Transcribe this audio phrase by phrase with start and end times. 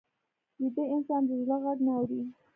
[0.59, 2.19] ویده انسان د زړه غږ نه اوري